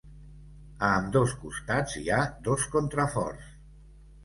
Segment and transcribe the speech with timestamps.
[0.87, 3.55] A ambdós costats hi ha dos contraforts.